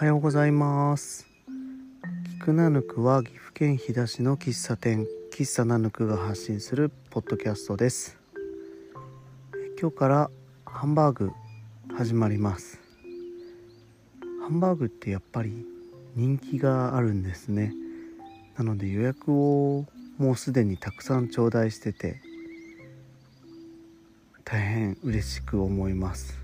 [0.00, 1.26] はようございます。
[2.38, 8.18] 菊名ぬくは岐阜県飛騨市の喫茶店喫茶ナヌクが発信するポッドキャストです。
[9.78, 10.30] 今日から
[10.64, 11.32] ハンバーグ
[11.94, 12.80] 始まります。
[14.40, 15.66] ハンバーグってやっぱり
[16.16, 17.74] 人気があるんですね。
[18.56, 19.84] なので予約を
[20.16, 22.22] もうすでにたくさん頂戴してて
[24.44, 26.38] 大変嬉しく思います、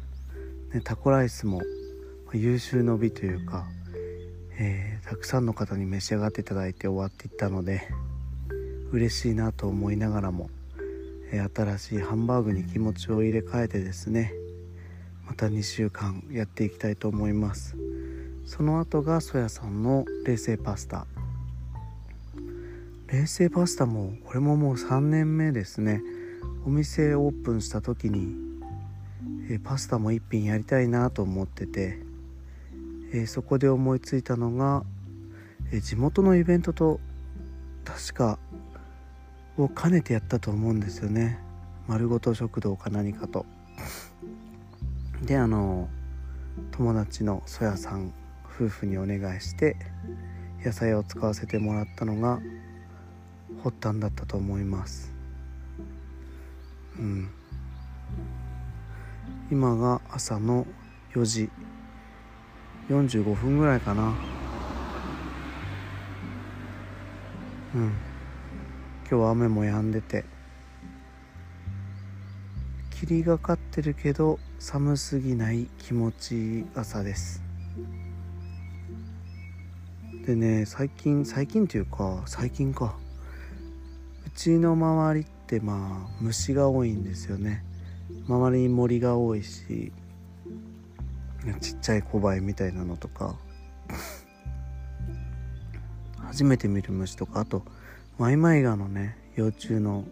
[0.74, 1.62] ね、タコライスも
[2.34, 3.66] 優秀の美というか、
[4.58, 7.88] えー、たくさんの方に召し上がっていただいて終わっていったので
[8.92, 10.50] 嬉しいなと思いながらも、
[11.30, 14.32] えー、新しいハンバーグに気持ちを入れ替えてですね
[15.26, 17.76] また2週間やっていきたいと思います。
[18.44, 21.04] その後がソヤさんの冷製パスタ。
[23.08, 26.00] 冷製パスタもこれももう3年目ですね。
[26.64, 28.36] お店オープンした時に、
[29.50, 32.05] え、パスタも1品やりたいなと思ってて
[33.12, 34.84] えー、そこで思いついたのが、
[35.72, 37.00] えー、地元のイベントと
[37.84, 38.38] 確か
[39.56, 41.38] を兼ねてやったと思うんですよね。
[41.86, 43.46] 丸ごと食堂か何かと。
[45.22, 45.88] であの
[46.72, 48.12] 友達のそやさん
[48.44, 49.76] 夫婦にお願いして
[50.64, 52.40] 野菜を使わせてもらったのが
[53.62, 55.14] 発端だったと思います。
[56.98, 57.30] うん。
[59.50, 60.66] 今が朝の
[61.14, 61.50] 4時。
[62.88, 64.14] 45分ぐらいかな。
[67.74, 67.92] うん。
[69.08, 70.24] 今日は雨も止んでて。
[72.90, 77.42] 霧がかってるけど寒すぎない気持ちいい朝です。
[80.24, 82.96] でね最近最近っていうか最近か。
[84.26, 87.64] うちの周りってまあ虫が多いんですよね。
[88.28, 89.92] 周りに森が多いし。
[91.54, 93.36] ちっちゃい小バエみたいなのとか。
[96.26, 97.40] 初めて見る虫とか。
[97.40, 97.62] あと
[98.18, 100.04] マイマイガのね幼虫の、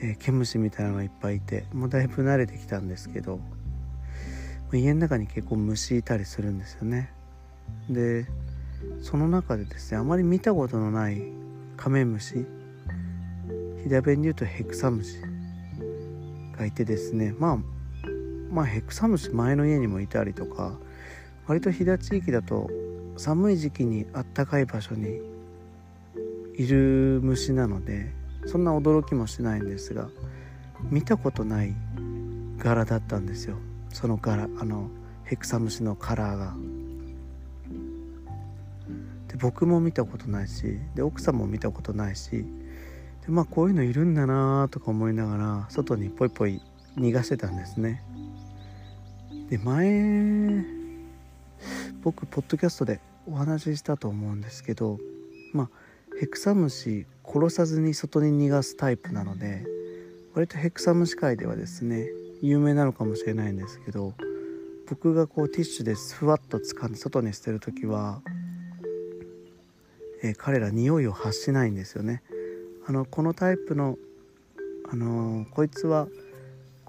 [0.00, 3.40] えー、毛虫みたいなのがいっぱいいてもうだいぶ慣れてきたんですけど
[4.72, 7.10] 家の中に結構虫いたりするんですよね。
[7.88, 8.26] で
[9.00, 11.22] その中でですねあまり見たことのない
[11.76, 12.46] カメムシ
[13.82, 15.18] 飛騨弁で言うとヘクサムシ
[16.56, 17.58] がいてですねまあ
[18.50, 20.76] まあヘクサムシ前の家にもいたりとか
[21.46, 22.70] 割と飛騨地域だと
[23.16, 25.20] 寒い時期にあったかい場所に
[26.54, 28.12] いる虫なので
[28.46, 30.08] そんな驚きもしないんですが
[30.90, 31.74] 見たことない
[32.58, 33.56] 柄だったんですよ
[33.92, 34.90] その柄あの
[35.24, 36.54] ヘクサムシのカラーが。
[39.28, 42.46] で僕も見たことないしで奥さんも見たことないしで
[43.28, 46.62] まあこういうのいるんだなとか思いながら外にポイポイ
[46.96, 48.02] 逃がしてたんですね。
[49.50, 50.62] で前
[52.02, 54.98] 僕ポッドキャストでお話ししたと思うんですけど
[55.54, 55.68] まあ
[56.20, 59.64] ヘクサムシ殺さずに外に逃がすタイプなので
[60.34, 62.08] 割とヘクサムシ界ではですね
[62.42, 64.12] 有名なのかもしれないんですけど
[64.86, 68.20] 僕がこうティッシュでふわっと掴んで外に捨てる時は、
[70.22, 72.22] えー、彼ら匂いを発しないんですよね。
[72.86, 73.96] あのこのタイプの
[74.90, 76.08] あのー、こいつは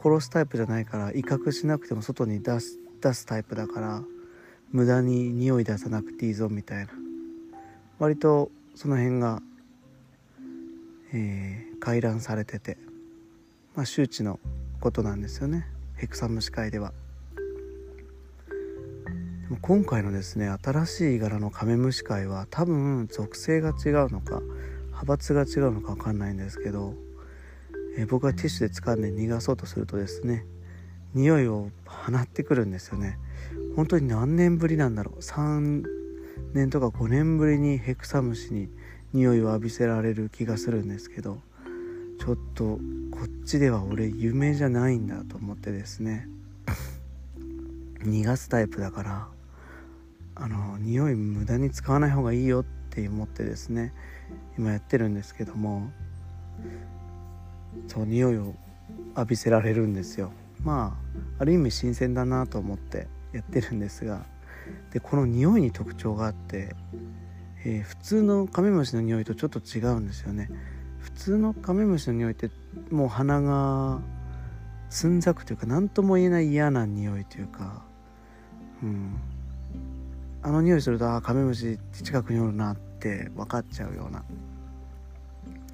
[0.02, 4.02] 殺すタイプじゃないから威嚇しなくても外に出す出すタイプだから
[4.72, 6.92] 無駄に匂い出さなくていいぞみたいな
[7.98, 9.42] 割とその辺が、
[11.14, 12.78] えー、回覧されてて
[13.76, 14.40] まあ周知の
[14.80, 15.66] ことなんですよね
[15.96, 16.94] ヘクサムシ界では。
[19.50, 24.42] でも今回のですね新しい柄のカメムシ界は多分属性が違うのか
[24.88, 26.94] 派閥が違うのか分かんないんですけど
[28.00, 30.46] え、僕がティッシュで掴んで逃がそうとするとですね
[31.14, 33.18] 匂いを放ってくるんですよね。
[33.76, 35.20] 本当に何年ぶりなんだろう。
[35.20, 35.84] 3
[36.54, 38.70] 年とか5年ぶりにヘクサムシに
[39.12, 41.40] 匂いを浴びせられる気がするんですけど
[42.20, 42.80] ちょっと
[43.12, 46.28] こっちでは俺夢じゃないんだと思ってですね。
[48.04, 49.28] 逃がすタイプだから
[50.36, 53.94] あの匂い無駄に使わない方がいいよって思ってですね
[54.58, 55.92] 今やってるんですけども
[57.90, 58.54] そう匂いを
[59.18, 60.32] 浴びせられるんですよ。
[60.64, 60.96] ま
[61.40, 64.26] あある意味新鮮だなと思ってやってるんですが。
[64.92, 66.76] でこの匂いに特徴があって、
[67.66, 70.50] えー、普通のカメムシの匂いとちょっと違うんですよね。
[71.00, 72.52] 普通のカメムシの匂いって
[72.92, 74.00] もう鼻が
[74.90, 77.84] 澄んざくというか何とも言えない嫌な匂いというか。
[78.84, 79.16] うん。
[80.44, 84.24] あの匂いするとあカメムシ近くにおるなって分かっちゃうような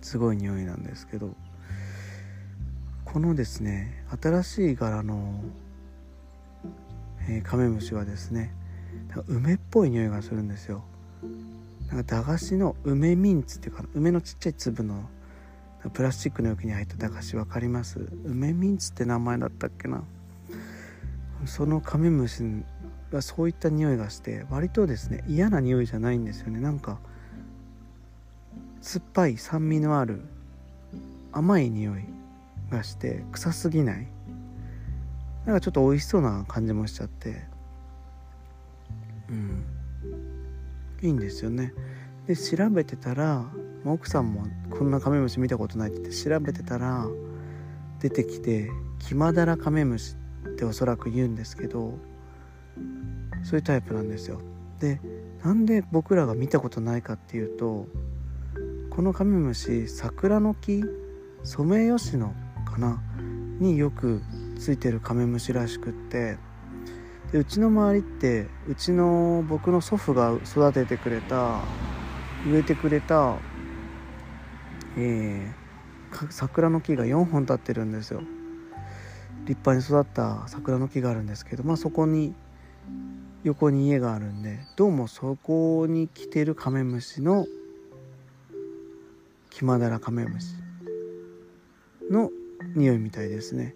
[0.02, 1.36] すごい匂いなんですけど。
[3.16, 5.42] このですね新しい柄の、
[7.30, 8.54] えー、カメムシはですね
[9.30, 10.84] 梅っぽい匂いがするんですよ。
[11.88, 15.08] なんか駄菓子の梅ミンツっていうか梅のちっちゃい粒の
[15.94, 18.06] プラスチックの容器に入った駄菓子分かります？
[18.26, 20.04] 梅ミンツって名前だったっけな？
[21.46, 22.44] そのカメムシ
[23.14, 26.60] がそういった匂いがして割とですね嫌な匂いじゃないんですよね。
[26.60, 27.00] なんか
[28.82, 30.20] 酸っぱい酸味のある
[31.32, 32.04] 甘い匂い。
[32.76, 34.08] がして臭すぎない。
[35.46, 37.46] なんかちょっと美味しそうな感じもしちゃって。
[39.30, 39.64] うん。
[41.02, 41.74] いいんですよね。
[42.28, 43.46] で調べてたら
[43.86, 47.06] 奥さんもこんなカメムシ見たことないって言って調べてたら
[48.00, 48.70] 出てきて
[49.00, 50.16] キマダラカメムシ
[50.48, 51.94] っておそらく言うんですけど
[53.44, 54.42] そういうタイプなんですよ。
[54.80, 55.00] で
[55.44, 57.88] なんで僕らが見たことないかっていうと
[58.90, 60.84] このカメムシ桜の木
[61.44, 62.34] ソメイヨシノ
[62.76, 63.00] かな？
[63.60, 64.22] によく
[64.60, 66.38] ついてるカメムシらしくって。
[67.32, 71.60] でうちの周りってうちの僕の祖父が育ててくれた
[72.48, 73.38] 植えてくれた、
[74.96, 78.22] えー、桜の木が4本立ってるんですよ。
[79.46, 82.34] 立派に育った桜の木があるんですけどまあそこに
[83.44, 87.46] 横に家があるんでどうもそこに来てるカメムシの
[89.52, 90.56] キマダラカメムシ
[92.10, 92.32] の
[92.76, 93.76] 匂いみたいですね。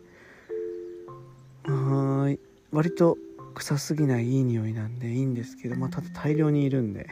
[1.66, 2.40] はい。
[2.72, 3.18] 割と
[3.56, 7.08] 臭すぎないいい匂いなんでいいんですけどまあただ大量にいるんで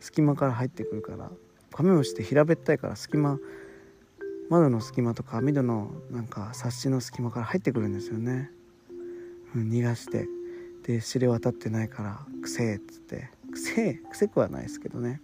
[0.00, 1.30] 隙間から入ってくるから
[1.72, 3.38] カメムシって平べったいから隙間
[4.48, 8.50] 窓の隙間とか網戸のなんか冊子の隙間から入ってくるんですよね、
[9.54, 10.26] うん、逃がして。
[10.84, 15.20] で知れ渡ってないから「くせえ」っつって「くせえ」くせくはないですけどね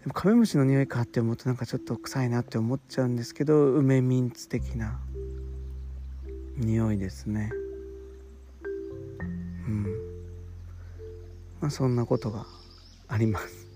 [0.00, 4.98] でもカメムシの匂いかって思うとなんかちょっと臭いなって思っちゃうんですけど梅ミンツ的な
[6.56, 7.50] 匂いですね。
[9.66, 9.84] うん。
[11.60, 12.46] まあそんなことが
[13.06, 13.68] あります。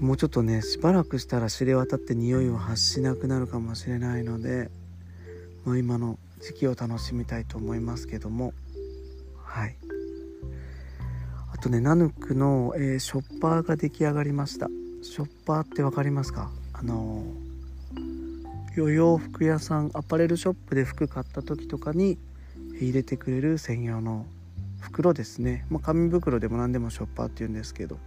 [0.00, 4.70] もうちょっとねしばらくしたら知れ渡って匂いを発しなくなるかもしれないので、
[5.64, 8.54] まあ、今の時期を楽しみたいと思いますけども。
[9.36, 9.76] はい。
[11.60, 14.68] とねナヌクの、えー、ショッパーが出来上がりました。
[15.02, 16.50] ショッパーって分かりますか？
[16.72, 22.18] あのー、洋服屋さんアパレルショップで服買った時とかに
[22.80, 24.26] 入れてくれる専用の
[24.80, 27.98] 袋ですね、まあ、紙袋でも何でもショッパーって言うんですけど。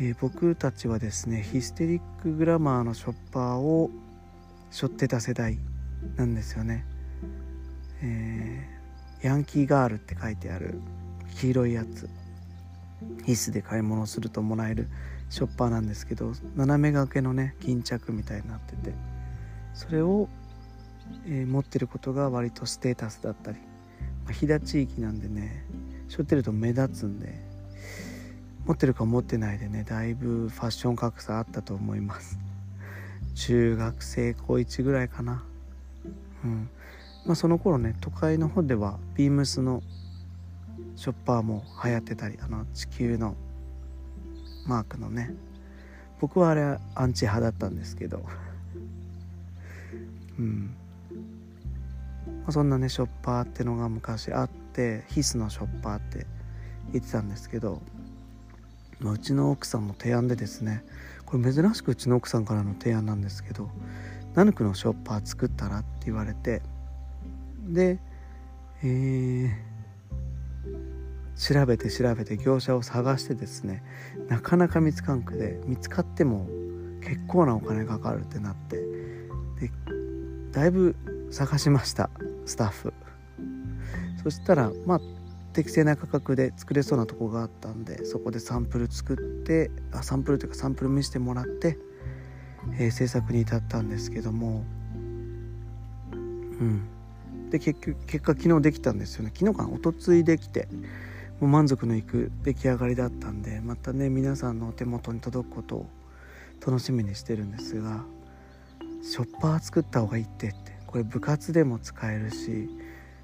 [0.00, 3.90] えー、僕たちはですねヒステリックグラマーのショッパーを
[4.70, 5.58] 背負ってた世代
[6.16, 6.86] なんですよね、
[8.02, 10.80] えー、ヤンキーガールって書いてある
[11.36, 12.08] 黄色いやつ。
[13.24, 14.88] ヒスで買い物するともらえる
[15.30, 18.94] ショッパーなんですけど斜め掛けのね巾着みたいになってて
[19.74, 20.28] それを、
[21.26, 23.58] えー、持ってることが割とステータスだったり、
[24.24, 25.64] まあ、飛騨地域なんでね
[26.08, 27.52] 背負ってると目立つんで
[28.66, 32.38] 持ってるか持ってないでねだいぶファッション格差あったと思います。
[33.34, 35.42] 中学生高1ぐらいかな。
[36.44, 36.68] うん。
[37.24, 39.82] まあその頃ね都会の方ではビームスの
[40.96, 43.36] ショッパーも流行ってたりあの地球の
[44.66, 45.34] マークのね
[46.20, 48.22] 僕はあれアンチ派だったんですけど
[50.38, 50.74] うん、
[52.24, 56.26] まあ、そんなねショッパーってのが昔あってヒスのショッパーって
[56.92, 57.80] 言ってたんですけど
[59.02, 60.84] まあ、うちの奥さんの提案でですね
[61.26, 63.68] これ珍しくうちの奥さんからの提案なんですけど
[64.34, 66.62] 「ナヌクのショッパー作ったら?」って言われて
[67.66, 67.98] で
[68.84, 69.50] えー、
[71.36, 73.82] 調べて調べて業者を探してですね
[74.28, 76.46] なかなか見つかんくで見つかっても
[77.00, 79.70] 結構なお金かかるってなってで
[80.52, 80.94] だいぶ
[81.30, 82.10] 探しました
[82.44, 82.92] スタッフ。
[84.22, 85.00] そしたらまあ
[85.52, 91.78] 適正な価格で作れそうなとこがあったんでそこでサンプル作ってあサンプルというかサンプル見せてもらって、
[92.78, 94.64] えー、制作に至ったんですけども
[96.12, 96.82] うん。
[97.50, 99.32] で結局結果昨日できたんですよね。
[99.36, 99.70] 昨日かな？
[99.70, 100.68] おとついできて
[101.42, 105.86] もう満足のいく出来上がりだったんでまたね皆さんのお手元に届くことを
[106.64, 108.04] 楽しみにしてるんですが
[109.02, 112.70] ショッパー作った方がいいってってこれ部活でも使えるし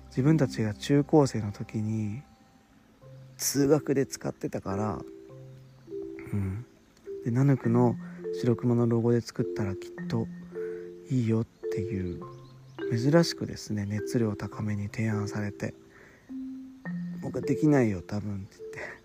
[0.09, 2.23] 自分たちが中高生の時に
[3.37, 4.99] 通学で使ってたから
[6.33, 6.67] うん。
[7.25, 7.95] でナヌクの
[8.41, 10.27] 白熊のロゴで作ったらきっと
[11.09, 12.21] いいよっていう
[12.91, 15.73] 珍しくですね熱量高めに提案されて。
[17.21, 18.99] 僕はできないよ多分って言って。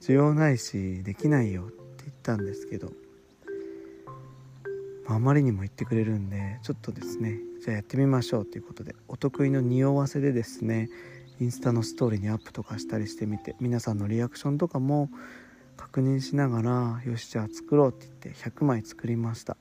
[0.00, 2.92] 需要ないしできないよって言ったんですけど。
[5.10, 8.94] あまりにも言ってくれるんでちょっとですねじゃあやってみましょうということで。
[9.08, 10.90] お得意の匂わせでですね
[11.40, 15.08] インスタのストーリーにアップとかしたりしてみて皆さんのリアクションとかも
[15.76, 19.56] 確認しながらよしじゃあ作ろうって言って100枚作りました、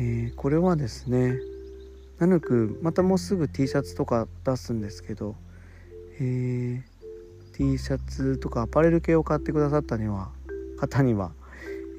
[0.00, 1.36] えー、これはですね
[2.18, 5.34] ナヌクまたもうすぐ T シャツとか出すんですけど、
[6.20, 6.82] えー、
[7.54, 10.30] T シャツとかアパレル系を買ってくださったには
[10.78, 11.32] 方には、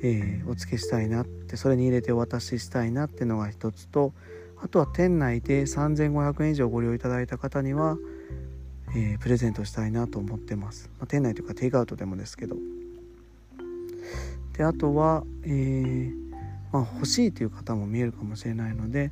[0.03, 4.13] えー、お付けしたいなってそれに入れてお渡ししたいなっていうのが一つと
[4.61, 7.97] あとは店内で3500円以上ご利用いただいた方には、
[8.95, 12.55] えー、プレゼントしたいなと思ってます、まあ、店内というかテイクアウトでもですけど。
[14.53, 16.13] であとは、えー、
[16.71, 19.11] まあ、欲しいという方も見えるかもしれないので、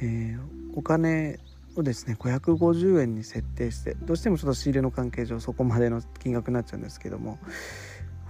[0.00, 1.38] えー、お金
[1.76, 2.16] をですね。
[2.18, 7.38] 550円に設定してどうしてもちょっと仕入れの関係上そこまでの金額になっちゃうんですけども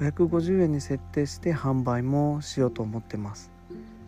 [0.00, 3.50] 550円に設定して販売もしようと思ってます。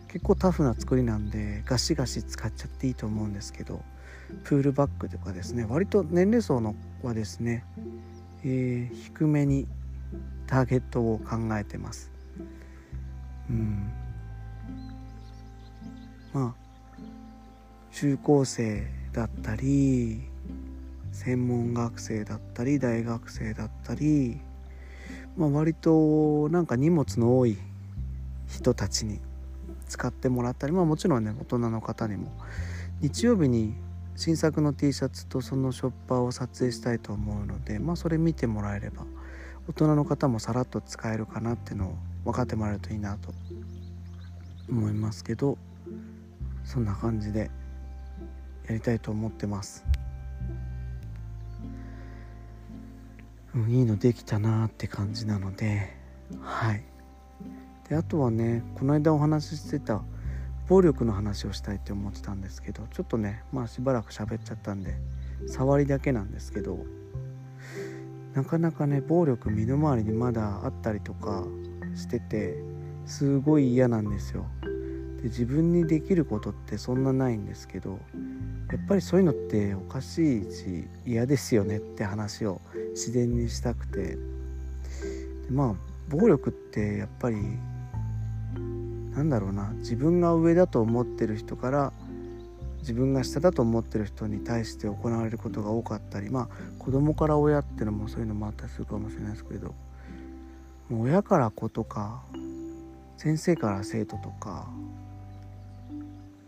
[0.07, 3.81] 結構タフな作りなんでガシガシ使っちゃっていいと思うんですけど
[4.43, 5.65] プールバッグとかですね。
[5.67, 7.65] 割と年齢層のはですね、
[8.43, 9.67] えー、低めに
[10.45, 12.11] ターゲットを考えてます。
[13.49, 13.91] うん。
[16.33, 16.63] まあ
[17.91, 20.21] 中高生だったり
[21.11, 24.41] 専門学生だったり大学生だったり、
[25.37, 27.57] まあ、割となんか荷物の多い
[28.47, 29.21] 人たちに
[29.87, 32.31] 使ってもらったりまあもちろんね大人の方にも。
[33.01, 33.75] 日曜日に
[34.15, 39.03] 新作の T シャツとそのショッパーを撮影したいと思うのでまあそれ見てもらえれば
[39.67, 43.33] 大人の方もさらっと使えるかなっていうのを分かってもらえるといいなと
[44.69, 45.57] 思いますけど
[46.63, 47.51] そんな感じで
[48.67, 49.85] やりたいと思ってます。
[53.55, 55.95] うん、いいのできたなって感じなので
[56.41, 56.83] はい
[57.87, 60.01] であとはねこの間お話ししてた
[60.67, 64.95] 暴力の話をしたいって思ってたんですけどちょっとねまあしばらく喋っちゃったんで
[65.47, 66.79] 触りだけなんですけど
[68.33, 71.43] なかなかね暴力身の回りにまだあったりとか
[71.95, 72.55] してて
[73.05, 74.45] すごい嫌なんですよ
[75.23, 77.97] で自分にできることってそんなないんですけど
[78.71, 82.59] やっぱりそういうのっておかしいし嫌ですよねって話を
[82.91, 84.17] 自然にしたくて。
[85.43, 85.73] でまあ
[86.09, 87.37] 暴力ってやっぱり
[89.15, 89.71] なんだろうな。
[89.77, 91.93] 自分が上だと思ってる人から
[92.79, 96.47] 自分が下だと思ってる人に対して行われることが多かったりまあ
[96.79, 99.73] 子供から親ってのもそういうのもあったりするかもしれないですけど
[100.89, 102.23] もう親から子とか
[103.15, 104.67] 先生から生徒とか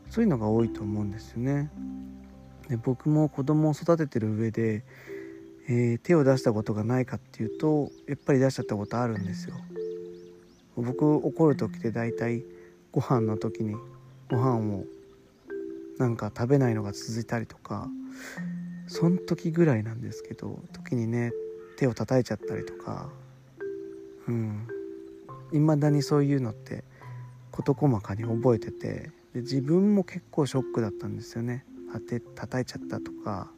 [0.10, 1.72] そういうのが多いと思うんですよね。
[2.70, 4.84] で僕も子供を育ててる上で、
[5.68, 9.56] えー、手を出したことがないかっていうとやっぱり出しちゃったことあるんですよ。
[10.76, 12.44] 僕怒る時って大体
[12.92, 13.76] ご飯の時に
[14.30, 14.86] ご飯を
[15.98, 17.88] なんか食べないのが続いたりとか
[18.88, 21.32] そん時ぐらいなんですけど時にね
[21.78, 23.10] 手を叩いちゃったりとか
[24.28, 24.68] うん
[25.54, 26.84] いまだにそういうのって
[27.52, 31.66] 事細かに覚えててで自分も結構ショックだったんですよね。
[31.92, 33.52] 当て叩いちゃったとか、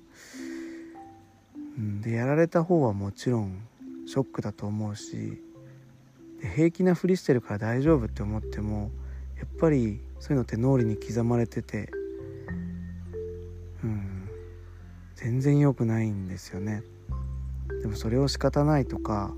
[1.78, 3.62] うん、でやられた方はもちろん
[4.08, 5.40] ショックだと思うし
[6.42, 8.90] で平気なふりしてるから大丈夫って思っても
[9.38, 11.92] やっぱりそういうのって脳裏に刻まれてて
[13.84, 14.30] うん
[15.16, 16.82] 全然良くないんですよね。
[17.82, 19.32] でもそれを仕方ないとか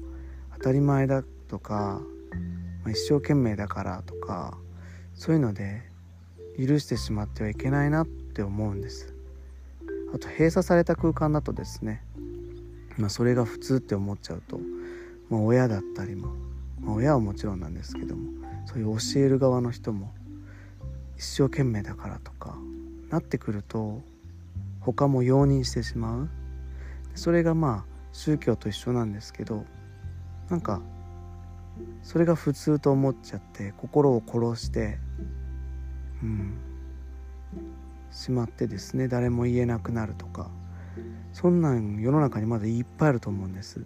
[0.53, 2.01] 当たり前だとか、
[2.85, 4.57] ま、一生懸命だからとか
[5.15, 5.88] そういうので
[6.59, 9.13] 許してしまってはいけないなって思うんです。
[10.13, 12.03] あと閉鎖された空間だとですね、
[12.97, 14.59] まあ、それが普通って思っちゃうと、
[15.29, 16.49] まあ、親だったりも
[16.81, 18.31] まあ、親はもちろんなんですけども
[18.65, 20.11] そういう教える側の人も
[21.17, 22.57] 一生懸命だからとか
[23.09, 24.01] なってくると
[24.79, 26.29] 他も容認してしまう。
[27.15, 29.65] それがまあ宗教と一緒なんですけど
[30.49, 30.81] なんか
[32.01, 34.99] それが普通と思っちゃって心を殺して
[36.23, 36.53] うん。
[38.11, 40.49] しまってですね誰も言えなくなるとか
[41.31, 43.85] そんなん世の中にまだいっぱいあると思うんです。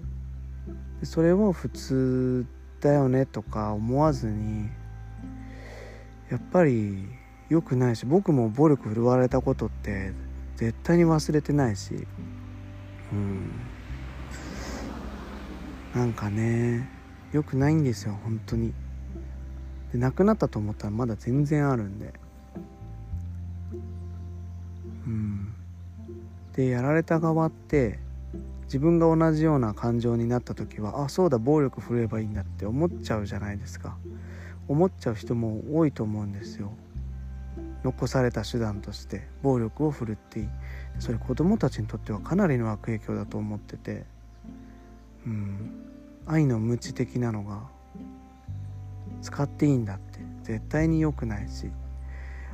[1.00, 2.46] でそれを普通
[2.80, 4.70] だよねとか思わずに
[6.32, 7.06] やっぱり
[7.50, 10.14] 良くないし僕も暴力振るわれたことって
[10.56, 12.08] 絶対に忘れてないし
[13.12, 13.52] うん。
[15.94, 16.90] なんかね
[17.32, 18.74] 良くないんですよ本当に。
[19.92, 22.23] で亡くなったと思ったらまだ全然あるんで。
[26.56, 28.00] でやられた側って
[28.66, 33.98] 自分が同じような感情になった時はあそうだ暴力振ればいいんだって思っちゃうじゃないですか。
[34.68, 36.72] 思っちゃう人も多いと思うんですよ。
[37.84, 40.50] 残された手段として暴力を振るっていい。
[41.00, 44.06] それ子供たちにとってはかなりの悪影響だと思ってて。
[45.26, 45.90] うん。
[46.26, 47.64] 愛の無知的なのが
[49.22, 50.20] 使っていいんだって。
[50.44, 51.72] 絶対に良くないし。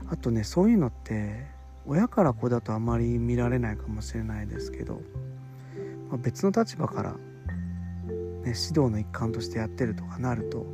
[0.09, 1.45] あとねそういうのって
[1.85, 5.01] 親から子だとあまり見られないかもしれないですけど、
[6.09, 7.17] まあ、別の立場から、ね、
[8.45, 10.65] 指導の一環としてやってるとかなると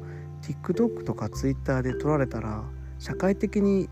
[0.42, 2.64] TikTok とか Twitter で撮られたら
[3.00, 3.90] 社会的に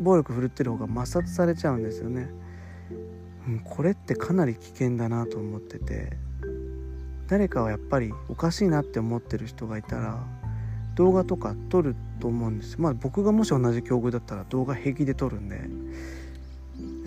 [0.00, 2.28] 暴力振るってる方が抹殺されちゃうんですよね。
[3.48, 6.16] うん、これってかなり危険だなと思ってて
[7.28, 10.22] 誰かはやっぱりおかしいなって思ってる人がいたら
[10.94, 15.60] 動画とか撮ると思うんですまあ僕がもし同じ境遇だったら動画平気で撮るんで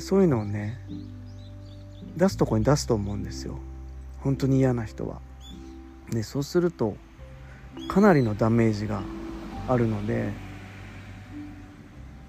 [0.01, 0.77] そういうのをね
[2.17, 3.58] 出すとこに出すと思うんですよ。
[4.20, 5.22] 本当に嫌な人は。
[6.12, 6.96] でそうすると
[7.88, 9.01] かなりのダメージが
[9.67, 10.31] あるので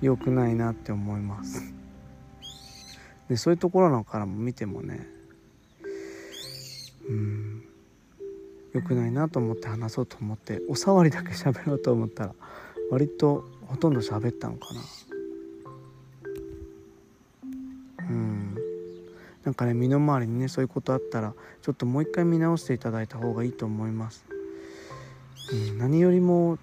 [0.00, 1.72] 良くないなって思います。
[3.28, 5.06] でそういうところのからも見てもね
[7.08, 7.64] うん
[8.72, 12.34] 良くないなと思って話そうと思ってお触りだけ喋ろうと思ったら
[12.90, 14.80] 割とほとんど喋ったのかな。
[18.10, 18.56] うん。
[19.44, 24.24] なんかね身の回りにねそういうことあったらちょっともう一回見直していただいた方がいいと思います、
[25.52, 26.58] うん、何よりも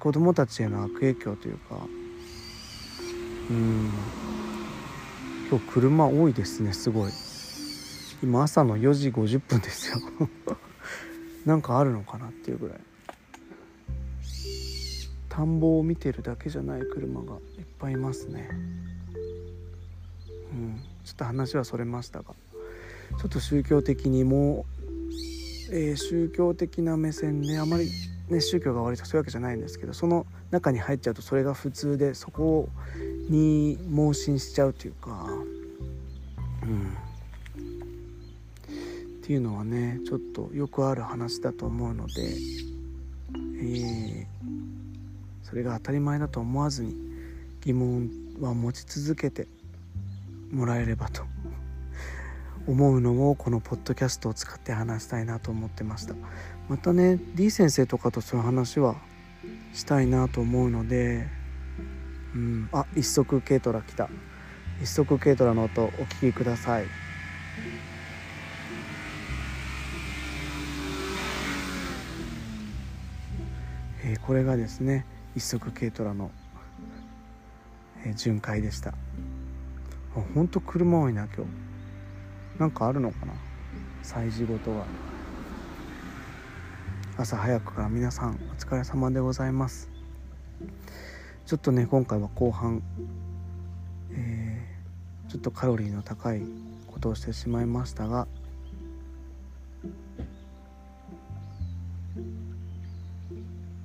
[0.00, 1.76] 子供たちへの悪影響というか
[3.50, 3.90] うん。
[5.50, 7.12] 今日車多いですねすごい。
[8.22, 9.98] 今朝の4時50分ですよ。
[11.44, 12.80] なんかあるのかなっていうぐらい。
[15.28, 18.48] 田んぼを見てるだけじゃない車がいっぱいいますね。
[20.54, 20.80] うん。
[21.04, 22.34] ちょっと話はそれましたが
[23.20, 24.64] ちょっと宗教的にも、
[25.70, 27.90] えー、宗教的な目線であまり
[28.28, 32.70] ね、宗教が悪いとかそういうわけじゃないんですけどその中に入っちゃうとそれが普通でそこ
[33.28, 35.28] に盲信しちゃうというか、
[36.62, 36.96] うん、
[39.20, 42.12] っていうのはねちょっとよくある話だと思うので、
[43.60, 44.26] えー、
[45.42, 46.96] それが当たり前だと思わずに
[47.60, 48.08] 疑問
[48.40, 49.46] は持ち続けて
[50.54, 51.24] もらえればと。
[52.66, 56.14] 思うのをこのポッドキャストを使って話したいなと思ってました。
[56.68, 58.96] またね D 先生とかとそういう話は
[59.74, 61.28] したいなと思うので
[62.34, 64.08] うんあ一足軽トラ来た。
[64.82, 66.86] 一足軽トラの音お聞きください。
[74.06, 75.04] えー、これがですね
[75.36, 76.30] 一足軽トラの、
[78.04, 78.94] えー、巡回でした。
[80.20, 82.60] ほんと車多いな今日。
[82.60, 83.32] なんかあるのかな？
[84.02, 84.84] 催事事が。
[87.16, 89.88] 朝早くから皆さんお疲れ様でございます。
[91.46, 92.82] ちょっとね今回は後半、
[94.12, 96.42] えー、ちょっとカロリーの高い
[96.86, 98.26] ことをしてしまいましたが。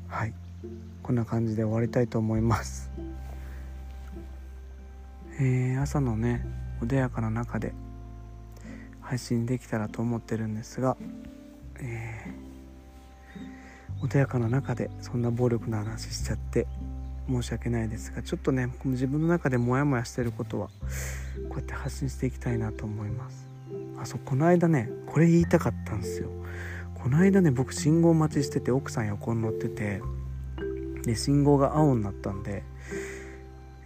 [0.08, 0.34] はい。
[1.04, 2.89] こんな感じで終わりたいと思います。
[5.42, 6.46] えー、朝のね
[6.82, 7.74] 穏やかな中で
[9.02, 10.98] 配信できたらと思ってるんですが、
[11.80, 16.68] えー、穏やかな中でそんな暴力の話しちゃって
[17.30, 20.74] 申し訳ないですがちょっとね自分の中でモヤモヤしてることはこ
[21.52, 23.48] うやって発信していきたいなと思います。
[24.02, 26.30] あそうこの間ねこれ言いたかったんですよ。
[26.96, 30.02] この間ね僕信号待ちしてて奥さん横に乗ってて
[31.04, 32.64] で信号が青になったんで、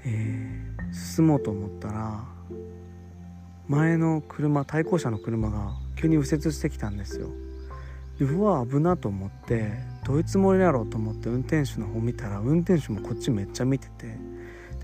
[0.05, 2.23] えー、進もうと思ったら
[3.67, 7.29] 前の車対向車の車が急に右折してきたんですよ。
[8.19, 9.71] でうわ危なと思って
[10.05, 14.17] どういうつもりだろうと思って運転手の方見たら運転手もこっちめっちゃ見てて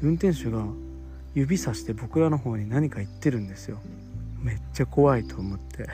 [0.02, 0.66] 運転手が
[1.36, 3.80] 指さして僕らの方に何か言ってるんですよ。
[4.42, 5.88] めっちゃ怖いと思って。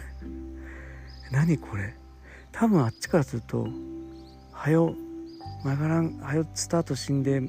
[1.32, 1.93] 何これ？
[2.51, 3.67] 多分あっちからすると
[4.54, 4.95] 「はよ
[5.63, 7.41] 曲がらんはよスタート死んで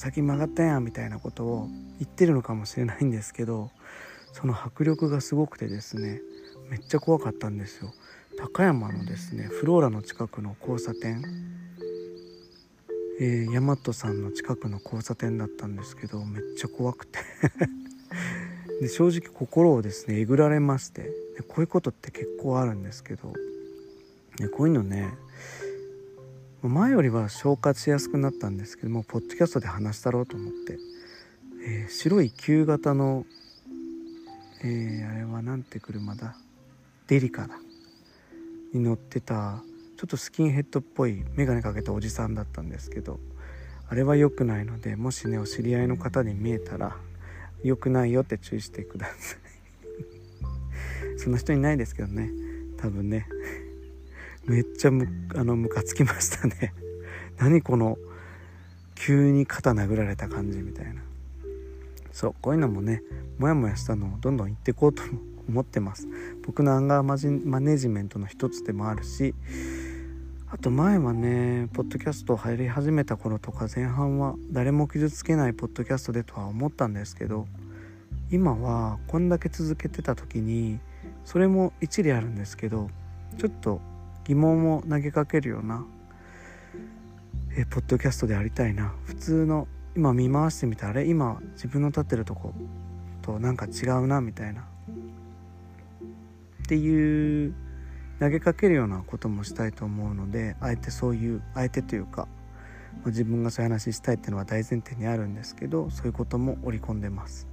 [0.00, 3.70] 先曲がったやん」みたいなことを言ってるのかもしれないんですけど
[4.32, 6.22] その迫力がすごくてですね
[6.70, 7.92] めっちゃ怖かったんですよ。
[8.38, 11.22] 高山のですねフローラの近くの交差点。
[13.20, 17.18] えー、大和さんの近くの交差点だったんですけどめっちゃ怖くて。
[18.80, 21.02] で正直心をですねえぐられまして。
[21.02, 23.34] でこういうことって結構あるんですけど。
[24.38, 25.12] でこういうのね
[26.68, 30.78] 前よりは消化しやすくなったんですけどもポッドキャストで話したろうと思って、
[31.66, 33.24] えー、白い旧型の
[34.62, 36.36] えー、あれはなんて車だ？
[37.06, 37.54] デリカだ。
[38.74, 39.62] に乗ってた
[39.96, 43.18] ちょっとスキンヘッドっぽい眼鏡かけたおじさんだったんですけど
[43.88, 46.96] あれは良くないのでもしねお知り合いの方に見えたら
[47.64, 49.38] 良くないよって注意してください。
[51.18, 52.30] そんな人いないですけどね。
[52.76, 53.26] 多分ね。
[54.46, 56.74] めっちゃむあのムカつきましたね。
[57.38, 57.98] 何この
[58.94, 61.02] 急に肩殴られた感じみたいな。
[62.12, 63.02] そうこういうのもね
[63.38, 65.02] モヤモヤしたのをどんどん言っていこうと
[65.48, 66.08] 思ってます。
[66.46, 69.34] 僕のアンガーマネジメントの一つでもあるし
[70.52, 77.46] あと前はねポッドキャスト入り始めた頃とか前半は誰も傷つけないポッドキャストでとは思ったんですけど
[78.32, 80.80] 今はこんだけ続けてた時に
[81.24, 82.90] それも一理あるんですけど
[83.38, 83.80] ちょっと
[84.26, 85.84] 疑問を投げかけるような
[87.56, 88.92] えポッドキャストでありたいな。
[89.04, 91.04] 普通の今見回してみたあれ？
[91.06, 92.54] 今自分の立ってるとこ
[93.22, 94.62] となんか違うなみたいな。
[94.62, 94.64] っ
[96.68, 97.54] ていう
[98.20, 102.28] 投げかけるようなこともしたいと思うのであえてそういうあえてというか、
[103.02, 107.48] ま、自分がそういう話したいっていうのは大前提にあるんですけどそういうことも織り込んでます。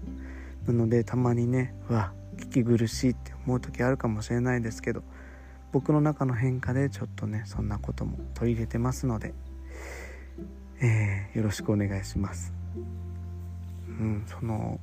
[0.67, 5.01] なのでたまにねうわ聞き苦しいって思う時あるかもしれないですけど
[5.71, 9.33] 僕の中の変化でちょっとねそんなことも取り入れてますので、
[10.81, 12.53] えー、よろしくお願いします。
[13.87, 14.79] うんその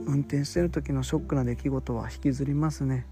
[0.00, 3.06] 運転してる時のショックな出来事は引きずりますね。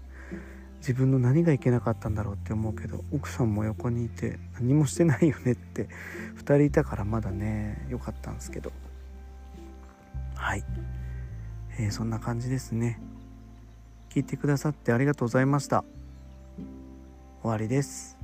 [0.79, 5.89] 自分の何がいけなかったんだろうって思うけど奥さんも横にいて何もしてないよねって
[6.37, 8.71] 2人いたからまだね良かったんですけど。
[10.35, 10.63] はい、
[11.79, 13.01] えー、そんな感じですね。
[14.09, 15.83] 聞いてくださってありがとうございました。
[17.41, 18.17] 終わりです。